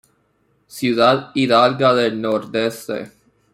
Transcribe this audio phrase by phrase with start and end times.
[0.65, 3.11] Ciudad Hidalga del Nordeste.